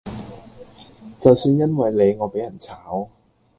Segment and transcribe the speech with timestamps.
[1.19, 3.07] 就算因為你我比人炒